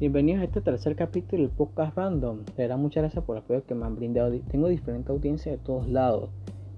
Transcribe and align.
Bienvenidos 0.00 0.40
a 0.40 0.44
este 0.44 0.62
tercer 0.62 0.96
capítulo 0.96 1.42
del 1.42 1.50
podcast 1.50 1.94
Random. 1.94 2.46
De 2.46 2.62
verdad, 2.62 2.78
muchas 2.78 3.02
gracias 3.02 3.22
por 3.22 3.36
el 3.36 3.42
apoyo 3.42 3.66
que 3.66 3.74
me 3.74 3.84
han 3.84 3.96
brindado. 3.96 4.32
Tengo 4.50 4.68
diferente 4.68 5.12
audiencia 5.12 5.52
de 5.52 5.58
todos 5.58 5.86
lados. 5.86 6.30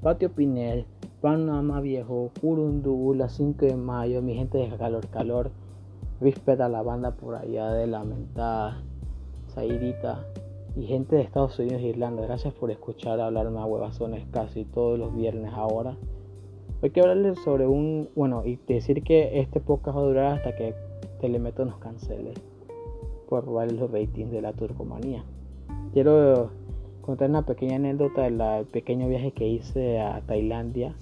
Patio 0.03 0.33
Pinel, 0.33 0.87
Panamá 1.21 1.81
Viejo, 1.81 2.33
Curundú, 2.41 3.15
la 3.15 3.29
5 3.29 3.65
de 3.65 3.77
mayo, 3.77 4.23
mi 4.23 4.35
gente 4.35 4.59
de 4.59 4.77
Calor 4.77 5.07
Calor, 5.07 5.53
Respeta 6.21 6.67
a 6.67 6.69
la 6.69 6.83
banda 6.83 7.13
por 7.13 7.37
allá 7.37 7.73
de 7.73 7.87
Lamentada, 7.87 8.83
Zairita 9.51 10.27
y 10.75 10.87
gente 10.87 11.15
de 11.15 11.23
Estados 11.23 11.57
Unidos 11.61 11.81
e 11.81 11.91
Irlanda. 11.91 12.23
Gracias 12.23 12.53
por 12.53 12.73
escuchar 12.73 13.21
hablarme 13.21 13.61
a 13.61 13.67
huevazones 13.67 14.27
casi 14.33 14.65
todos 14.65 14.99
los 14.99 15.15
viernes 15.15 15.53
ahora. 15.55 15.97
Hoy 16.83 16.91
quiero 16.91 17.09
hablarles 17.09 17.39
sobre 17.45 17.69
un, 17.69 18.09
bueno, 18.17 18.43
y 18.45 18.59
decir 18.67 19.05
que 19.05 19.39
este 19.39 19.61
podcast 19.61 19.97
va 19.97 20.01
a 20.01 20.07
durar 20.07 20.33
hasta 20.39 20.57
que 20.57 20.75
Telemeto 21.21 21.65
nos 21.65 21.79
cancele 21.79 22.35
robar 23.41 23.73
los 23.73 23.91
ratings 23.91 24.31
de 24.31 24.43
la 24.43 24.53
turcomanía. 24.53 25.25
Quiero 25.93 26.51
contar 27.03 27.29
una 27.29 27.45
pequeña 27.45 27.77
anécdota 27.77 28.23
del 28.23 28.67
pequeño 28.67 29.09
viaje 29.09 29.33
que 29.33 29.47
hice 29.47 30.01
a 30.01 30.21
Tailandia 30.23 30.95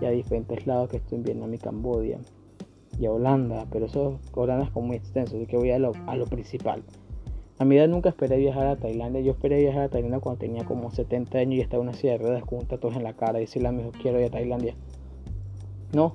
y 0.00 0.04
a 0.04 0.10
diferentes 0.10 0.66
lados 0.66 0.88
que 0.88 0.98
estoy 0.98 1.18
en 1.18 1.24
Vietnam 1.24 1.52
y 1.54 1.58
Cambodia 1.58 2.18
y 2.98 3.06
a 3.06 3.12
Holanda, 3.12 3.66
pero 3.70 3.86
eso 3.86 4.20
Holanda 4.32 4.64
es 4.64 4.70
como 4.70 4.88
muy 4.88 4.96
extenso, 4.96 5.36
así 5.36 5.46
que 5.46 5.56
voy 5.56 5.70
a 5.70 5.78
lo, 5.78 5.92
principal. 6.30 6.82
A 7.58 7.64
mi 7.64 7.76
edad 7.76 7.88
nunca 7.88 8.10
esperé 8.10 8.36
viajar 8.36 8.66
a 8.66 8.76
Tailandia, 8.76 9.20
yo 9.20 9.32
esperé 9.32 9.60
viajar 9.60 9.82
a 9.82 9.88
Tailandia 9.88 10.20
cuando 10.20 10.38
tenía 10.38 10.64
como 10.64 10.90
70 10.90 11.38
años 11.38 11.54
y 11.54 11.60
estaba 11.60 11.82
en 11.82 11.88
una 11.88 11.98
silla 11.98 12.12
de 12.12 12.18
ruedas 12.18 12.44
con 12.44 12.58
un 12.58 12.94
en 12.94 13.02
la 13.02 13.14
cara 13.14 13.38
y 13.38 13.42
decirle 13.42 13.68
a 13.68 13.72
mi 13.72 13.82
hijo 13.82 13.92
quiero 14.00 14.20
ir 14.20 14.26
a 14.26 14.30
Tailandia. 14.30 14.74
No, 15.92 16.14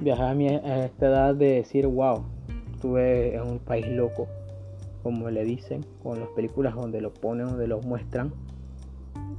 viajar 0.00 0.28
a, 0.28 0.34
mi, 0.34 0.48
a 0.48 0.86
esta 0.86 1.06
edad 1.06 1.34
de 1.34 1.54
decir 1.54 1.86
wow, 1.86 2.22
estuve 2.74 3.34
en 3.34 3.42
un 3.42 3.58
país 3.58 3.86
loco 3.88 4.28
como 5.02 5.30
le 5.30 5.44
dicen, 5.44 5.84
con 6.02 6.20
las 6.20 6.28
películas 6.30 6.74
donde 6.74 7.00
lo 7.00 7.12
ponen, 7.12 7.46
donde 7.46 7.66
lo 7.66 7.80
muestran. 7.80 8.32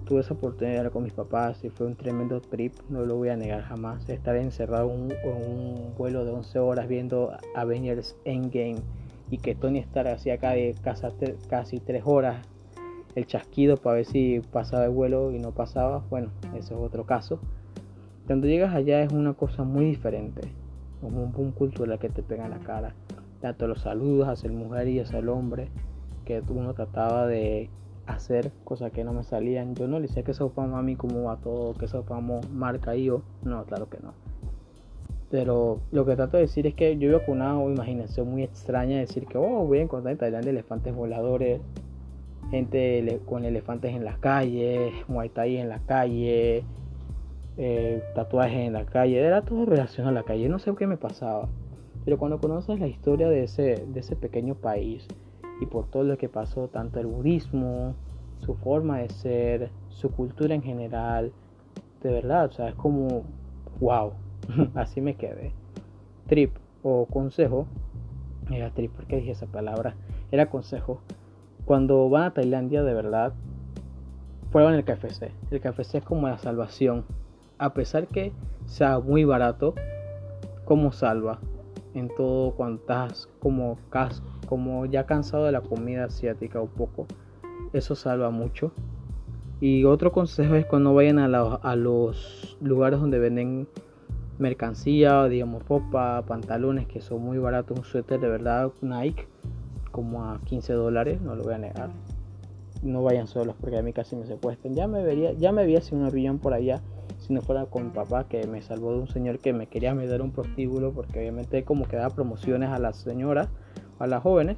Tuve 0.05 0.21
esa 0.21 0.33
oportunidad 0.33 0.91
con 0.91 1.03
mis 1.03 1.13
papás 1.13 1.63
y 1.63 1.69
fue 1.69 1.85
un 1.85 1.95
tremendo 1.95 2.41
trip, 2.41 2.73
no 2.89 3.05
lo 3.05 3.15
voy 3.15 3.29
a 3.29 3.37
negar 3.37 3.61
jamás. 3.61 4.07
Estar 4.09 4.35
encerrado 4.35 4.91
en 4.91 5.13
un, 5.23 5.93
vuelo 5.97 6.25
de 6.25 6.31
11 6.31 6.59
horas 6.59 6.87
viendo 6.87 7.33
Avengers 7.55 8.15
Endgame 8.25 8.81
y 9.29 9.37
que 9.37 9.53
Tony 9.53 9.79
Stark 9.79 10.09
hacía 10.09 10.37
casi, 10.39 10.73
casi 11.47 11.79
3 11.79 12.03
horas 12.05 12.47
el 13.15 13.27
chasquido 13.27 13.77
para 13.77 13.97
ver 13.97 14.05
si 14.05 14.41
pasaba 14.51 14.85
el 14.85 14.91
vuelo 14.91 15.31
y 15.31 15.39
no 15.39 15.51
pasaba, 15.51 16.03
bueno, 16.09 16.29
eso 16.55 16.75
es 16.75 16.81
otro 16.81 17.05
caso. 17.05 17.39
Cuando 18.25 18.47
llegas 18.47 18.73
allá 18.73 19.01
es 19.01 19.11
una 19.11 19.33
cosa 19.33 19.63
muy 19.63 19.85
diferente, 19.85 20.41
como 21.01 21.23
un 21.23 21.31
boom 21.31 21.51
cultural 21.51 21.99
que 21.99 22.09
te 22.09 22.23
pega 22.23 22.45
en 22.45 22.51
la 22.51 22.59
cara 22.59 22.93
tanto 23.41 23.67
los 23.67 23.81
saludos 23.81 24.27
hacia 24.27 24.47
el 24.47 24.53
mujer 24.53 24.87
y 24.87 24.99
hacia 24.99 25.19
el 25.19 25.29
hombre, 25.29 25.69
que 26.25 26.41
uno 26.49 26.73
trataba 26.73 27.27
de 27.27 27.69
hacer 28.05 28.51
cosas 28.63 28.91
que 28.91 29.03
no 29.03 29.13
me 29.13 29.23
salían. 29.23 29.75
Yo 29.75 29.87
no 29.87 29.99
le 29.99 30.07
decía 30.07 30.23
que 30.23 30.33
sopamos 30.33 30.77
a 30.79 30.81
mí 30.81 30.95
como 30.95 31.23
va 31.23 31.37
todo, 31.37 31.73
que 31.73 31.87
sopamos 31.87 32.49
marca 32.49 32.95
yo. 32.95 33.21
No, 33.43 33.63
claro 33.65 33.89
que 33.89 33.99
no. 33.99 34.13
Pero 35.29 35.79
lo 35.91 36.05
que 36.05 36.15
trato 36.15 36.37
de 36.37 36.43
decir 36.43 36.65
es 36.65 36.73
que 36.73 36.97
yo 36.97 37.09
vivo 37.09 37.21
con 37.25 37.41
una 37.41 37.63
imaginación 37.63 38.29
muy 38.29 38.43
extraña 38.43 38.95
de 38.95 39.01
decir 39.01 39.27
que 39.27 39.37
oh, 39.37 39.65
voy 39.65 39.79
a 39.79 39.83
encontrar 39.83 40.13
en 40.13 40.17
Tailandia 40.17 40.49
elefantes 40.49 40.95
voladores, 40.95 41.61
gente 42.49 43.21
con 43.27 43.45
elefantes 43.45 43.93
en 43.95 44.05
las 44.05 44.17
calles, 44.17 44.91
muay 45.07 45.29
thai 45.29 45.57
en 45.57 45.69
la 45.69 45.79
calle, 45.79 46.63
eh, 47.57 48.03
tatuajes 48.15 48.57
en 48.57 48.73
la 48.73 48.85
calle, 48.85 49.19
era 49.19 49.43
todo 49.43 49.65
relacionado 49.65 50.17
a 50.17 50.19
la 50.19 50.23
calle, 50.23 50.49
no 50.49 50.57
sé 50.57 50.73
qué 50.75 50.87
me 50.87 50.97
pasaba. 50.97 51.47
Pero 52.05 52.17
cuando 52.17 52.39
conoces 52.39 52.79
la 52.79 52.87
historia 52.87 53.29
de 53.29 53.43
ese, 53.43 53.85
de 53.85 53.99
ese 53.99 54.15
pequeño 54.15 54.55
país 54.55 55.07
y 55.61 55.65
por 55.65 55.87
todo 55.87 56.03
lo 56.03 56.17
que 56.17 56.29
pasó, 56.29 56.67
tanto 56.67 56.99
el 56.99 57.07
budismo, 57.07 57.93
su 58.39 58.55
forma 58.55 58.99
de 58.99 59.09
ser, 59.09 59.69
su 59.89 60.11
cultura 60.11 60.55
en 60.55 60.63
general, 60.63 61.31
de 62.01 62.11
verdad, 62.11 62.45
o 62.45 62.51
sea, 62.51 62.69
es 62.69 62.75
como, 62.75 63.23
wow, 63.79 64.13
así 64.75 65.01
me 65.01 65.15
quedé. 65.15 65.51
Trip 66.27 66.55
o 66.83 67.05
consejo, 67.05 67.67
era 68.49 68.71
trip, 68.71 68.91
¿por 68.93 69.05
qué 69.05 69.17
dije 69.17 69.31
esa 69.31 69.47
palabra? 69.47 69.95
Era 70.31 70.49
consejo. 70.49 71.01
Cuando 71.65 72.09
van 72.09 72.23
a 72.23 72.33
Tailandia, 72.33 72.83
de 72.83 72.93
verdad, 72.93 73.33
prueban 74.51 74.73
el 74.73 74.85
KFC. 74.85 75.31
El 75.51 75.59
KFC 75.59 75.95
es 75.95 76.03
como 76.03 76.27
la 76.27 76.37
salvación. 76.37 77.05
A 77.57 77.73
pesar 77.73 78.07
que 78.07 78.31
sea 78.65 78.99
muy 78.99 79.25
barato, 79.25 79.75
como 80.65 80.91
salva 80.91 81.39
en 81.93 82.09
todo 82.15 82.51
cuando 82.51 82.81
estás 82.81 83.29
como, 83.39 83.77
como 84.47 84.85
ya 84.85 85.05
cansado 85.05 85.45
de 85.45 85.51
la 85.51 85.61
comida 85.61 86.05
asiática 86.05 86.61
un 86.61 86.69
poco. 86.69 87.07
Eso 87.73 87.95
salva 87.95 88.29
mucho. 88.29 88.71
Y 89.61 89.83
otro 89.83 90.11
consejo 90.11 90.55
es 90.55 90.65
cuando 90.65 90.93
vayan 90.93 91.19
a, 91.19 91.25
a 91.25 91.75
los 91.75 92.57
lugares 92.61 92.99
donde 92.99 93.19
venden 93.19 93.67
mercancía, 94.37 95.25
digamos 95.25 95.67
ropa, 95.67 96.23
pantalones 96.25 96.87
que 96.87 97.01
son 97.01 97.21
muy 97.21 97.37
baratos, 97.37 97.77
un 97.77 97.83
suéter 97.83 98.21
de 98.21 98.29
verdad 98.29 98.71
Nike 98.81 99.27
como 99.91 100.23
a 100.23 100.39
15 100.45 100.73
dólares, 100.73 101.21
no 101.21 101.35
lo 101.35 101.43
voy 101.43 101.53
a 101.55 101.57
negar. 101.57 101.89
No 102.81 103.03
vayan 103.03 103.27
solos 103.27 103.55
porque 103.59 103.77
a 103.77 103.81
mí 103.81 103.91
casi 103.91 104.15
me 104.15 104.25
secuestran. 104.25 104.73
Ya 104.73 104.87
me 104.87 105.03
vería, 105.03 105.33
ya 105.33 105.51
me 105.51 105.65
vi 105.65 105.79
sin 105.81 105.97
un 105.97 106.05
avión 106.05 106.39
por 106.39 106.53
allá 106.53 106.81
si 107.29 107.33
no 107.35 107.43
fuera 107.43 107.67
con 107.67 107.83
mi 107.83 107.89
papá 107.91 108.27
que 108.27 108.47
me 108.47 108.59
salvó 108.63 108.91
de 108.91 109.01
un 109.01 109.07
señor 109.07 109.37
que 109.37 109.53
me 109.53 109.67
quería 109.67 109.93
meter 109.93 110.23
un 110.23 110.31
prostíbulo 110.31 110.91
porque 110.91 111.19
obviamente 111.19 111.63
como 111.63 111.87
que 111.87 111.95
daba 111.95 112.09
promociones 112.09 112.71
a 112.71 112.79
las 112.79 112.97
señoras, 112.97 113.49
a 113.99 114.07
las 114.07 114.23
jóvenes 114.23 114.57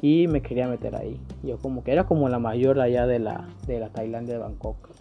y 0.00 0.26
me 0.26 0.40
quería 0.40 0.66
meter 0.66 0.96
ahí. 0.96 1.20
Yo 1.42 1.58
como 1.58 1.84
que 1.84 1.92
era 1.92 2.04
como 2.04 2.30
la 2.30 2.38
mayor 2.38 2.80
allá 2.80 3.06
de 3.06 3.18
la, 3.18 3.46
de 3.66 3.80
la 3.80 3.90
Tailandia 3.90 4.32
de 4.32 4.40
Bangkok. 4.40 4.92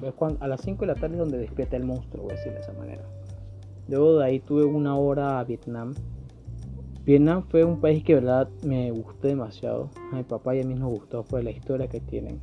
a 0.41 0.47
las 0.49 0.59
5 0.59 0.81
de 0.81 0.87
la 0.87 0.95
tarde 0.95 1.13
es 1.13 1.19
donde 1.19 1.37
despierta 1.37 1.77
el 1.77 1.85
monstruo, 1.85 2.23
voy 2.23 2.33
a 2.33 2.35
decir 2.35 2.51
de 2.51 2.59
esa 2.59 2.73
manera. 2.73 3.03
Luego 3.87 4.19
de 4.19 4.25
ahí 4.25 4.41
tuve 4.41 4.65
una 4.65 4.97
hora 4.97 5.39
a 5.39 5.45
Vietnam. 5.45 5.93
Vietnam 7.05 7.45
fue 7.47 7.63
un 7.63 7.79
país 7.79 8.03
que 8.03 8.15
verdad 8.15 8.49
me 8.61 8.91
gustó 8.91 9.29
demasiado. 9.29 9.89
A 10.11 10.17
mi 10.17 10.23
papá 10.23 10.53
y 10.53 10.59
a 10.59 10.65
mí 10.65 10.73
nos 10.73 10.89
gustó 10.89 11.23
por 11.23 11.41
la 11.41 11.51
historia 11.51 11.87
que 11.87 12.01
tienen. 12.01 12.41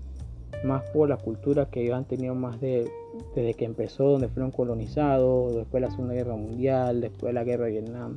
Más 0.64 0.82
por 0.94 1.10
la 1.10 1.18
cultura 1.18 1.66
que 1.66 1.82
ellos 1.82 1.94
han 1.94 2.06
tenido 2.06 2.34
más 2.34 2.58
de 2.58 2.90
desde 3.34 3.54
que 3.54 3.64
empezó, 3.64 4.04
donde 4.04 4.28
fueron 4.28 4.50
colonizados, 4.50 5.54
después 5.54 5.80
de 5.82 5.88
la 5.88 5.90
Segunda 5.90 6.14
Guerra 6.14 6.36
Mundial, 6.36 7.00
después 7.00 7.30
de 7.30 7.32
la 7.32 7.44
Guerra 7.44 7.66
de 7.66 7.72
Vietnam. 7.72 8.16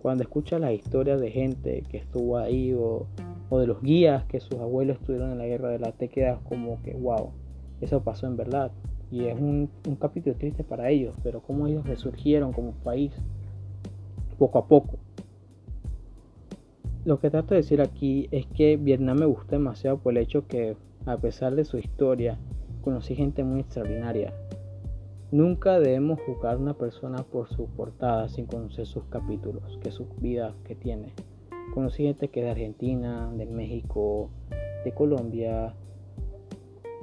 Cuando 0.00 0.22
escuchas 0.22 0.60
las 0.60 0.72
historias 0.72 1.20
de 1.20 1.30
gente 1.30 1.82
que 1.90 1.98
estuvo 1.98 2.36
ahí 2.36 2.74
o, 2.74 3.06
de 3.50 3.66
los 3.68 3.80
guías 3.82 4.24
que 4.24 4.40
sus 4.40 4.58
abuelos 4.58 4.98
estuvieron 4.98 5.30
en 5.30 5.38
la 5.38 5.46
guerra 5.46 5.68
de 5.68 5.78
la 5.78 5.92
te 5.92 6.08
quedas 6.08 6.40
como 6.48 6.82
que 6.82 6.92
wow, 6.94 7.30
eso 7.80 8.02
pasó 8.02 8.26
en 8.26 8.36
verdad. 8.36 8.72
Y 9.12 9.26
es 9.26 9.38
un, 9.38 9.70
un 9.86 9.94
capítulo 9.94 10.34
triste 10.34 10.64
para 10.64 10.90
ellos, 10.90 11.14
pero 11.22 11.40
como 11.40 11.68
ellos 11.68 11.86
resurgieron 11.86 12.52
como 12.52 12.72
país 12.72 13.12
poco 14.38 14.58
a 14.58 14.66
poco. 14.66 14.98
Lo 17.04 17.20
que 17.20 17.30
trato 17.30 17.54
de 17.54 17.60
decir 17.60 17.80
aquí 17.80 18.28
es 18.30 18.46
que 18.46 18.76
Vietnam 18.76 19.18
me 19.18 19.26
gusta 19.26 19.52
demasiado 19.52 19.98
por 19.98 20.12
el 20.12 20.22
hecho 20.22 20.46
que 20.48 20.76
a 21.06 21.16
pesar 21.18 21.54
de 21.54 21.64
su 21.64 21.78
historia, 21.78 22.38
conocí 22.84 23.14
gente 23.16 23.42
muy 23.42 23.60
extraordinaria. 23.60 24.34
Nunca 25.32 25.80
debemos 25.80 26.20
juzgar 26.20 26.56
a 26.56 26.58
una 26.58 26.74
persona 26.74 27.22
por 27.22 27.48
su 27.48 27.66
portada 27.66 28.28
sin 28.28 28.44
conocer 28.44 28.84
sus 28.84 29.04
capítulos, 29.04 29.78
que 29.82 29.90
su 29.90 30.06
vida 30.20 30.54
que 30.64 30.74
tiene. 30.74 31.08
Conocí 31.72 32.04
gente 32.04 32.28
que 32.28 32.40
es 32.40 32.44
de 32.44 32.50
Argentina, 32.50 33.32
de 33.34 33.46
México, 33.46 34.28
de 34.84 34.92
Colombia, 34.92 35.74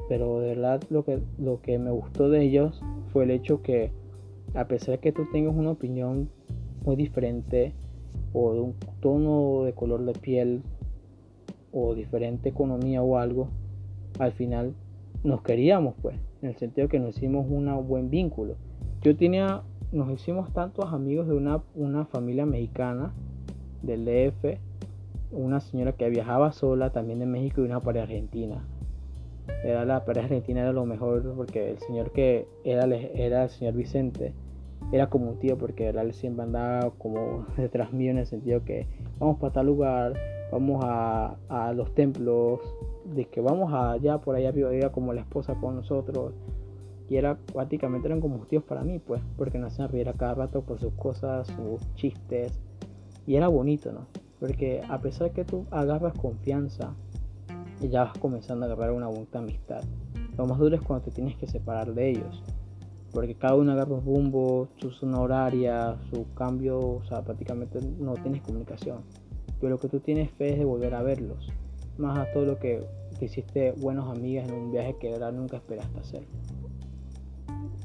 pero 0.07 0.39
de 0.39 0.49
verdad 0.49 0.83
lo 0.91 1.03
que, 1.03 1.19
lo 1.39 1.61
que 1.61 1.79
me 1.79 1.89
gustó 1.89 2.29
de 2.29 2.43
ellos 2.43 2.79
fue 3.11 3.23
el 3.23 3.31
hecho 3.31 3.63
que 3.63 3.91
a 4.53 4.67
pesar 4.67 4.95
de 4.95 4.99
que 4.99 5.11
tú 5.11 5.23
tengas 5.31 5.55
una 5.55 5.71
opinión 5.71 6.29
muy 6.85 6.95
diferente 6.95 7.73
o 8.33 8.53
de 8.53 8.59
un 8.59 8.75
tono 8.99 9.63
de 9.63 9.73
color 9.73 10.05
de 10.05 10.13
piel 10.13 10.61
o 11.71 11.95
diferente 11.95 12.49
economía 12.49 13.01
o 13.01 13.17
algo, 13.17 13.49
al 14.19 14.31
final 14.33 14.75
nos 15.23 15.41
queríamos, 15.41 15.95
pues, 16.01 16.15
en 16.41 16.49
el 16.49 16.55
sentido 16.55 16.87
que 16.87 16.99
nos 16.99 17.15
hicimos 17.17 17.45
un 17.49 17.87
buen 17.87 18.09
vínculo. 18.09 18.55
Yo 19.01 19.15
tenía, 19.15 19.61
nos 19.91 20.09
hicimos 20.11 20.51
tantos 20.53 20.91
amigos 20.93 21.27
de 21.27 21.35
una, 21.35 21.61
una 21.75 22.05
familia 22.05 22.45
mexicana 22.45 23.13
del 23.81 24.05
DF, 24.05 24.59
una 25.31 25.59
señora 25.59 25.93
que 25.93 26.09
viajaba 26.09 26.51
sola 26.51 26.91
también 26.91 27.19
de 27.19 27.25
México 27.25 27.61
y 27.61 27.65
una 27.65 27.79
pareja 27.79 28.05
argentina. 28.05 28.65
Era 29.63 29.85
la 29.85 30.05
pareja 30.05 30.25
argentina 30.25 30.61
era 30.61 30.71
lo 30.71 30.85
mejor 30.85 31.33
porque 31.35 31.71
el 31.71 31.79
señor 31.79 32.11
que 32.11 32.47
era, 32.63 32.85
era 32.85 33.43
el 33.43 33.49
señor 33.49 33.73
Vicente 33.73 34.33
era 34.91 35.07
como 35.07 35.29
un 35.29 35.39
tío 35.39 35.57
porque 35.57 35.89
él 35.89 36.13
siempre 36.13 36.43
andaba 36.43 36.91
como 36.97 37.45
detrás 37.57 37.93
mío 37.93 38.11
en 38.11 38.17
el 38.17 38.25
sentido 38.25 38.63
que 38.63 38.87
vamos 39.19 39.39
para 39.39 39.53
tal 39.53 39.67
lugar, 39.67 40.13
vamos 40.51 40.83
a, 40.83 41.37
a 41.49 41.73
los 41.73 41.93
templos, 41.95 42.59
de 43.05 43.25
que 43.25 43.41
vamos 43.41 43.73
allá 43.73 44.19
por 44.19 44.35
allá 44.35 44.49
arriba 44.49 44.91
como 44.91 45.13
la 45.13 45.21
esposa 45.21 45.55
con 45.55 45.75
nosotros 45.75 46.33
y 47.09 47.17
era 47.17 47.37
prácticamente 47.37 48.07
eran 48.07 48.21
como 48.21 48.45
tíos 48.45 48.63
para 48.63 48.83
mí 48.83 48.99
pues 48.99 49.21
porque 49.35 49.57
nos 49.57 49.73
hacían 49.73 49.89
reír 49.89 50.07
a 50.07 50.13
cada 50.13 50.35
rato 50.35 50.61
por 50.61 50.79
sus 50.79 50.93
cosas 50.93 51.47
sus 51.47 51.93
chistes 51.95 52.57
y 53.27 53.35
era 53.35 53.49
bonito 53.49 53.91
no 53.91 54.05
Porque 54.39 54.81
a 54.87 55.01
pesar 55.01 55.31
que 55.31 55.43
tú 55.43 55.65
agarras 55.71 56.13
confianza 56.13 56.93
ya 57.89 58.05
vas 58.05 58.17
comenzando 58.17 58.65
a 58.65 58.71
agarrar 58.71 58.91
una 58.91 59.07
buena 59.07 59.27
amistad, 59.35 59.83
lo 60.37 60.45
más 60.45 60.59
duro 60.59 60.75
es 60.75 60.81
cuando 60.81 61.05
te 61.05 61.11
tienes 61.11 61.35
que 61.35 61.47
separar 61.47 61.93
de 61.93 62.09
ellos. 62.09 62.43
Porque 63.11 63.35
cada 63.35 63.55
uno 63.55 63.73
agarra 63.73 63.95
un 63.95 64.05
rumbo, 64.05 64.69
su 64.77 64.91
zona 64.91 65.19
horaria, 65.19 65.97
su 66.09 66.31
cambio, 66.33 66.79
o 66.79 67.03
sea, 67.03 67.21
prácticamente 67.23 67.79
no 67.99 68.13
tienes 68.13 68.41
comunicación. 68.41 68.99
Pero 69.61 69.75
lo 69.75 69.79
que 69.79 69.87
tú 69.87 69.99
tienes 69.99 70.31
fe 70.31 70.53
es 70.53 70.59
de 70.59 70.65
volver 70.65 70.95
a 70.95 71.03
verlos. 71.03 71.49
Más 71.97 72.17
a 72.17 72.31
todo 72.33 72.45
lo 72.45 72.59
que 72.59 72.83
te 73.19 73.25
hiciste 73.25 73.71
buenos 73.73 74.09
amigas 74.09 74.49
en 74.49 74.55
un 74.55 74.71
viaje 74.71 74.95
que 74.99 75.13
ahora 75.13 75.31
nunca 75.31 75.57
esperaste 75.57 75.99
hacer. 75.99 76.23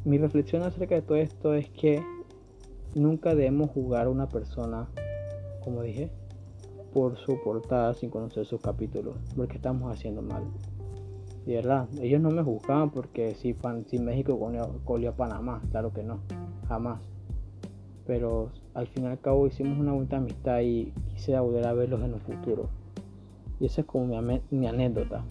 Mi 0.06 0.18
reflexión 0.18 0.62
acerca 0.62 0.94
de 0.94 1.02
todo 1.02 1.18
esto 1.18 1.54
es 1.54 1.68
que 1.68 2.02
nunca 2.94 3.34
debemos 3.34 3.70
jugar 3.70 4.06
a 4.06 4.10
una 4.10 4.28
persona, 4.28 4.88
como 5.62 5.82
dije, 5.82 6.10
por 6.94 7.18
su 7.18 7.38
portada 7.42 7.92
sin 7.92 8.08
conocer 8.08 8.46
sus 8.46 8.60
capítulos, 8.60 9.16
porque 9.36 9.56
estamos 9.56 9.92
haciendo 9.92 10.22
mal. 10.22 10.44
De 11.44 11.56
verdad, 11.56 11.88
ellos 12.00 12.20
no 12.20 12.30
me 12.30 12.42
juzgaban 12.42 12.90
porque 12.90 13.34
si, 13.34 13.54
si 13.86 13.98
México 13.98 14.38
colió 14.84 15.10
a 15.10 15.16
Panamá, 15.16 15.62
claro 15.70 15.92
que 15.92 16.02
no, 16.02 16.20
jamás. 16.68 17.02
Pero 18.06 18.50
al 18.72 18.86
fin 18.86 19.04
y 19.04 19.06
al 19.08 19.20
cabo 19.20 19.46
hicimos 19.46 19.78
una 19.78 19.92
buena 19.92 20.16
amistad 20.16 20.60
y 20.60 20.92
quise 21.16 21.38
volver 21.40 21.66
a 21.66 21.72
verlos 21.72 22.02
en 22.02 22.14
el 22.14 22.20
futuro. 22.20 22.68
Y 23.58 23.66
esa 23.66 23.80
es 23.80 23.86
como 23.86 24.20
mi, 24.50 24.66
anécdota. 24.66 25.24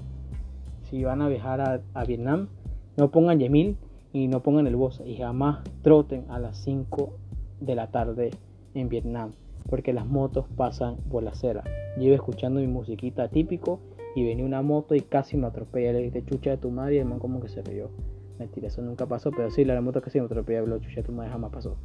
Si 0.90 1.04
van 1.04 1.22
a 1.22 1.30
viajar 1.30 1.84
a, 1.94 2.04
Vietnam, 2.06 2.50
no 2.98 3.12
pongan 3.12 3.40
Yemil 3.40 3.78
y 4.12 4.28
no 4.28 4.42
pongan 4.42 4.68
el 4.68 4.76
Bosa 4.76 5.06
y 5.06 5.18
jamás 5.18 5.64
troten 5.84 6.26
a 6.30 6.40
las 6.40 6.58
5 6.58 7.14
de 7.62 7.76
la 7.76 7.92
tarde 7.92 8.32
en 8.74 8.90
Vietnam 8.90 9.32
porque 9.70 9.94
las 9.94 10.06
motos 10.06 10.46
pasan 10.56 10.98
por 11.10 11.24
la 11.24 11.32
acera. 11.32 11.64
Yo 11.98 12.04
iba 12.04 12.16
escuchando 12.16 12.60
mi 12.60 12.68
musiquita 12.68 13.30
típico 13.30 13.80
y 14.16 14.24
venía 14.24 14.46
una 14.46 14.62
moto 14.62 14.96
y 14.96 15.02
casi 15.02 15.38
me 15.38 15.48
atropella. 15.48 15.94
Le 15.94 16.04
dije, 16.04 16.24
chucha 16.24 16.52
de 16.52 16.58
tu 16.58 16.70
madre 16.70 16.96
y 16.96 17.00
el 17.00 17.06
man 17.06 17.20
como 17.20 17.42
que 17.42 17.50
se 17.50 17.62
rió. 17.62 17.90
Mentira, 18.38 18.68
eso 18.68 18.82
nunca 18.82 19.06
pasó, 19.06 19.32
pero 19.32 19.50
sí, 19.50 19.66
la 19.66 19.80
moto 19.82 20.02
casi 20.02 20.20
me 20.20 20.26
atropella, 20.26 20.64
pero 20.64 20.78
chucha 20.80 20.98
de 20.98 21.04
tu 21.04 21.12
madre 21.12 21.32
jamás 21.32 21.52
pasó. 21.52 21.78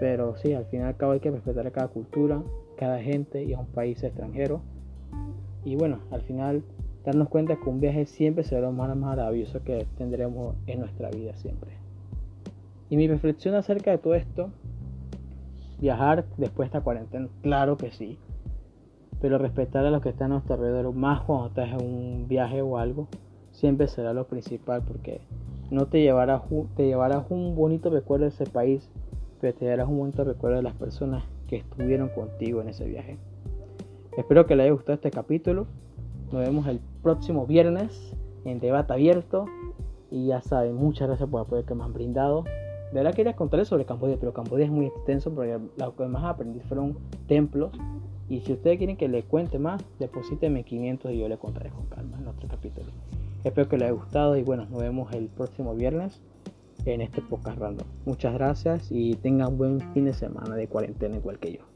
Pero 0.00 0.36
sí, 0.36 0.52
al 0.52 0.64
final 0.66 0.92
y 0.92 0.94
cabo 0.94 1.12
hay 1.12 1.20
que 1.20 1.30
respetar 1.30 1.66
a 1.66 1.70
cada 1.70 1.88
cultura, 1.88 2.42
cada 2.76 3.00
gente 3.00 3.42
y 3.44 3.52
a 3.52 3.58
un 3.58 3.66
país 3.66 4.02
extranjero. 4.02 4.60
Y 5.64 5.76
bueno, 5.76 6.00
al 6.10 6.22
final 6.22 6.62
darnos 7.04 7.28
cuenta 7.28 7.56
que 7.56 7.68
un 7.68 7.80
viaje 7.80 8.06
siempre 8.06 8.44
será 8.44 8.62
lo 8.62 8.72
más 8.72 8.94
maravilloso 8.96 9.62
que 9.62 9.86
tendremos 9.98 10.56
en 10.66 10.80
nuestra 10.80 11.10
vida 11.10 11.34
siempre. 11.36 11.70
Y 12.90 12.96
mi 12.96 13.08
reflexión 13.08 13.54
acerca 13.54 13.90
de 13.90 13.98
todo 13.98 14.14
esto 14.14 14.50
viajar 15.80 16.24
después 16.36 16.66
de 16.66 16.78
esta 16.78 16.80
cuarentena, 16.80 17.28
claro 17.42 17.76
que 17.76 17.90
sí. 17.90 18.18
Pero 19.20 19.38
respetar 19.38 19.84
a 19.84 19.90
los 19.90 20.02
que 20.02 20.10
están 20.10 20.30
a 20.30 20.34
nuestro 20.34 20.54
alrededor, 20.54 20.92
más 20.94 21.22
cuando 21.22 21.48
estás 21.48 21.70
en 21.70 21.84
un 21.84 22.28
viaje 22.28 22.62
o 22.62 22.78
algo, 22.78 23.08
siempre 23.50 23.88
será 23.88 24.12
lo 24.12 24.26
principal 24.26 24.82
porque 24.82 25.20
no 25.70 25.86
te 25.86 26.00
llevarás, 26.00 26.42
te 26.76 26.86
llevarás 26.86 27.24
un 27.30 27.56
bonito 27.56 27.90
recuerdo 27.90 28.24
de 28.24 28.30
ese 28.30 28.46
país, 28.46 28.88
te 29.50 29.64
llevarás 29.64 29.88
un 29.88 29.98
bonito 29.98 30.22
recuerdo 30.22 30.58
de 30.58 30.62
las 30.62 30.74
personas 30.74 31.24
que 31.48 31.56
estuvieron 31.56 32.10
contigo 32.10 32.60
en 32.60 32.68
ese 32.68 32.84
viaje. 32.84 33.18
Espero 34.16 34.46
que 34.46 34.54
les 34.54 34.64
haya 34.64 34.72
gustado 34.72 34.94
este 34.94 35.10
capítulo. 35.10 35.66
Nos 36.30 36.42
vemos 36.42 36.68
el 36.68 36.80
próximo 37.02 37.44
viernes 37.44 38.14
en 38.44 38.60
debate 38.60 38.92
abierto. 38.92 39.46
Y 40.10 40.26
ya 40.26 40.42
saben, 40.42 40.76
muchas 40.76 41.08
gracias 41.08 41.28
por 41.28 41.40
el 41.40 41.46
apoyo 41.46 41.66
que 41.66 41.74
me 41.74 41.82
han 41.82 41.92
brindado. 41.92 42.44
De 42.44 42.98
verdad 43.00 43.14
quería 43.14 43.34
contarles 43.34 43.68
sobre 43.68 43.84
Cambodia, 43.84 44.16
pero 44.20 44.32
Cambodia 44.32 44.66
es 44.66 44.70
muy 44.70 44.86
extenso 44.86 45.34
porque 45.34 45.58
lo 45.76 45.96
que 45.96 46.06
más 46.06 46.22
aprendí 46.24 46.60
fueron 46.60 46.96
templos. 47.26 47.72
Y 48.28 48.42
si 48.42 48.52
ustedes 48.52 48.78
quieren 48.78 48.96
que 48.96 49.08
les 49.08 49.24
cuente 49.24 49.58
más, 49.58 49.82
deposítenme 49.98 50.62
500 50.62 51.10
y 51.10 51.18
yo 51.18 51.28
les 51.28 51.38
contaré 51.38 51.70
con 51.70 51.86
calma 51.86 52.18
en 52.18 52.28
otro 52.28 52.48
capítulo. 52.48 52.86
Espero 53.42 53.68
que 53.68 53.76
les 53.76 53.88
haya 53.88 53.98
gustado 53.98 54.36
y 54.36 54.42
bueno, 54.42 54.66
nos 54.70 54.80
vemos 54.80 55.12
el 55.12 55.26
próximo 55.26 55.74
viernes 55.74 56.20
en 56.84 57.00
este 57.00 57.20
podcast 57.22 57.58
random. 57.58 57.86
Muchas 58.04 58.34
gracias 58.34 58.88
y 58.90 59.14
tengan 59.16 59.56
buen 59.56 59.80
fin 59.92 60.04
de 60.04 60.12
semana 60.12 60.54
de 60.54 60.68
cuarentena 60.68 61.16
igual 61.16 61.38
que 61.38 61.52
yo. 61.52 61.71